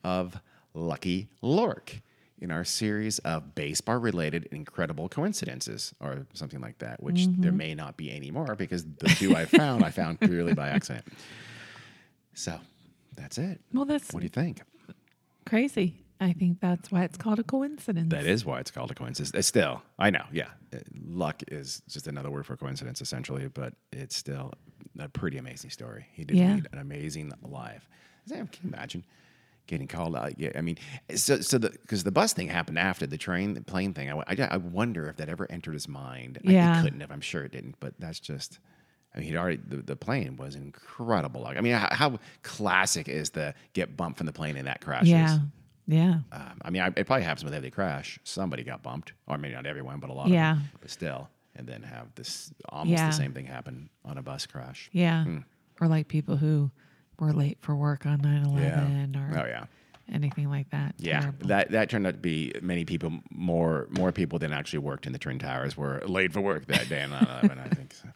of 0.04 0.40
Lucky 0.74 1.30
Lohrke. 1.42 2.02
in 2.40 2.52
our 2.52 2.66
series 2.66 3.20
of 3.20 3.56
baseball 3.56 3.98
related 3.98 4.50
incredible 4.52 5.08
coincidences 5.08 5.94
or 6.02 6.26
something 6.34 6.60
like 6.60 6.78
that, 6.80 7.02
which 7.02 7.28
there 7.38 7.54
may 7.54 7.74
not 7.74 7.96
be 7.96 8.12
anymore 8.14 8.54
because 8.56 8.84
the 8.98 9.08
two 9.18 9.34
I 9.34 9.46
found, 9.46 9.82
I 9.86 9.92
found 9.92 10.20
purely 10.20 10.54
by 10.54 10.68
accident. 10.70 11.06
So 12.34 12.60
that's 13.16 13.38
it. 13.38 13.62
Well, 13.72 13.86
that's 13.86 14.12
What 14.14 14.20
do 14.20 14.26
you 14.26 14.30
think? 14.30 14.62
crazy. 15.46 15.96
I 16.20 16.34
think 16.34 16.60
that's 16.60 16.92
why 16.92 17.04
it's 17.04 17.18
called 17.18 17.40
a 17.40 17.44
coincidence. 17.44 18.10
That 18.10 18.26
is 18.26 18.44
why 18.46 18.60
it's 18.60 18.72
called 18.72 18.92
a 18.92 18.96
coincidence. 18.96 19.32
It's 19.34 19.48
still, 19.48 19.82
I 20.00 20.10
know, 20.10 20.24
yeah. 20.32 20.50
Uh, 20.74 20.80
Luck 21.06 21.44
is 21.50 21.82
just 21.90 22.08
another 22.08 22.30
word 22.32 22.46
for 22.46 22.56
coincidence, 22.58 23.02
essentially, 23.02 23.48
but 23.48 23.74
it's 23.92 24.16
still 24.16 24.54
a 25.00 25.08
pretty 25.10 25.38
amazing 25.38 25.70
story. 25.70 26.06
He 26.14 26.24
did 26.24 26.38
Yeah. 26.38 26.56
lead 26.56 26.68
an 26.72 26.80
amazing 26.80 27.32
life. 27.42 27.88
Can 28.30 28.38
you 28.64 28.70
imagine 28.70 29.04
getting 29.68 29.88
called 29.88 30.16
out? 30.16 30.40
Yeah, 30.40 30.52
I 30.56 30.62
mean, 30.62 30.78
so 31.16 31.42
so 31.42 31.58
the 31.58 31.70
because 31.70 32.04
the 32.04 32.12
bus 32.12 32.34
thing 32.34 32.48
happened 32.48 32.80
after 32.80 33.06
the 33.06 33.18
train, 33.18 33.54
the 33.54 33.62
plane 33.62 33.94
thing. 33.94 34.12
I, 34.12 34.18
I, 34.28 34.36
I 34.52 34.58
wonder 34.58 35.08
if 35.10 35.18
that 35.18 35.30
ever 35.30 35.50
entered 35.52 35.74
his 35.74 35.88
mind. 35.88 36.40
Yeah. 36.44 36.80
it 36.80 36.84
couldn't 36.84 37.00
have. 37.02 37.12
I'm 37.12 37.22
sure 37.22 37.44
it 37.44 37.52
didn't. 37.52 37.76
But 37.80 37.94
that's 38.00 38.20
just. 38.20 38.60
I 39.16 39.20
mean, 39.20 39.28
he'd 39.28 39.38
already 39.38 39.60
the, 39.68 39.78
the 39.78 39.96
plane 39.96 40.38
was 40.38 40.56
incredible. 40.56 41.42
Like, 41.42 41.56
I 41.58 41.62
mean, 41.62 41.74
how, 41.74 41.88
how 41.92 42.20
classic 42.42 43.08
is 43.08 43.30
the 43.30 43.54
get 43.74 43.96
bumped 43.96 44.18
from 44.18 44.26
the 44.26 44.34
plane 44.34 44.58
and 44.58 44.66
that 44.68 44.82
crashes? 44.82 45.10
Yeah. 45.10 45.38
Yeah. 45.86 46.20
Um, 46.32 46.62
I 46.64 46.70
mean, 46.70 46.82
I, 46.82 46.88
it 46.88 47.06
probably 47.06 47.24
happens 47.24 47.44
with 47.44 47.54
every 47.54 47.70
crash. 47.70 48.18
Somebody 48.24 48.64
got 48.64 48.82
bumped, 48.82 49.14
or 49.28 49.38
maybe 49.38 49.54
not 49.54 49.66
everyone, 49.66 50.00
but 50.00 50.10
a 50.10 50.14
lot. 50.14 50.30
Yeah. 50.30 50.54
of 50.54 50.58
them, 50.60 50.70
but 50.82 50.90
still, 50.90 51.30
and 51.56 51.68
then 51.68 51.84
have 51.84 52.08
this 52.16 52.52
almost 52.70 52.90
Yeah. 52.98 53.08
the 53.08 53.14
same 53.16 53.34
thing 53.34 53.46
happen 53.46 53.90
on 54.06 54.18
a 54.18 54.22
bus 54.24 54.46
crash. 54.46 54.90
Yeah. 54.94 55.24
Hmm. 55.26 55.38
Or 55.82 55.88
like 55.88 56.08
people 56.08 56.38
who 56.38 56.72
were 57.24 57.34
late 57.34 57.58
for 57.62 57.76
work 57.76 58.06
on 58.06 58.22
9 58.22 58.46
11 58.46 59.16
or 59.16 59.40
Oh 59.42 59.46
yeah. 59.46 59.66
anything 60.12 60.50
like 60.50 60.70
that. 60.72 60.96
Yeah, 60.98 61.22
Terrible. 61.22 61.48
that 61.48 61.72
that 61.72 61.90
turned 61.90 62.06
out 62.08 62.12
to 62.16 62.20
be 62.20 62.54
many 62.62 62.86
people, 62.86 63.12
more 63.32 63.88
more 63.92 64.12
people 64.12 64.40
than 64.40 64.54
actually 64.54 64.80
worked 64.80 65.06
in 65.06 65.14
the 65.14 65.20
Twin 65.20 65.40
Towers 65.40 65.76
were 65.78 66.02
late 66.06 66.34
for 66.34 66.42
work 66.42 66.66
that 66.68 66.88
day 66.90 67.02
on 67.04 67.12
9/11. 67.12 67.58
I 67.60 67.68
think 67.70 67.94
so. 67.94 68.10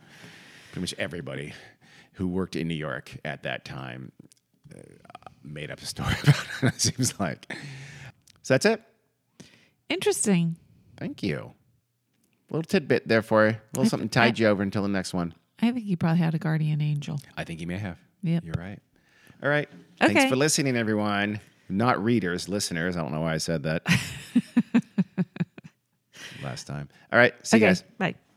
pretty 0.71 0.81
much 0.81 0.93
everybody 0.97 1.53
who 2.13 2.27
worked 2.27 2.55
in 2.55 2.67
New 2.67 2.73
York 2.75 3.17
at 3.25 3.43
that 3.43 3.63
time 3.65 4.11
uh, 4.75 4.79
made 5.43 5.71
up 5.71 5.79
a 5.81 5.85
story 5.85 6.13
about 6.23 6.45
it. 6.63 6.67
It 6.75 6.81
seems 6.81 7.19
like. 7.19 7.51
So 8.43 8.53
that's 8.53 8.65
it. 8.65 8.81
Interesting. 9.89 10.57
Thank 10.97 11.23
you. 11.23 11.53
A 12.49 12.53
little 12.53 12.63
tidbit 12.67 13.07
there 13.07 13.21
for 13.21 13.45
you. 13.47 13.51
A 13.51 13.59
little 13.75 13.89
something 13.89 14.09
I- 14.21 14.33
you 14.35 14.47
over 14.47 14.63
until 14.63 14.81
the 14.81 14.87
next 14.89 15.13
one. 15.13 15.33
I 15.59 15.71
think 15.71 15.85
he 15.85 15.95
probably 15.95 16.19
had 16.19 16.35
a 16.35 16.37
guardian 16.39 16.81
angel. 16.81 17.19
I 17.35 17.43
think 17.43 17.59
you 17.61 17.67
may 17.67 17.77
have. 17.79 17.97
Yep. 18.23 18.43
You're 18.45 18.55
right. 18.57 18.79
All 19.43 19.49
right. 19.49 19.69
Thanks 19.99 20.25
for 20.29 20.35
listening, 20.35 20.75
everyone. 20.75 21.39
Not 21.69 22.03
readers, 22.03 22.47
listeners. 22.47 22.95
I 22.95 23.01
don't 23.01 23.11
know 23.11 23.21
why 23.21 23.33
I 23.33 23.37
said 23.37 23.63
that 23.63 23.83
last 26.43 26.65
time. 26.67 26.89
All 27.11 27.19
right. 27.19 27.33
See 27.45 27.57
you 27.57 27.65
guys. 27.65 27.83
Bye. 27.97 28.15